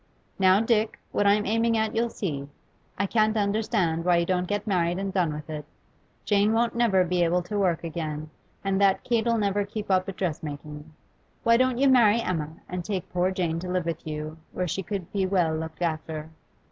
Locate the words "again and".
7.83-8.81